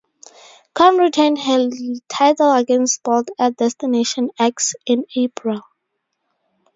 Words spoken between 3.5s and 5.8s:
"Destination X" in April.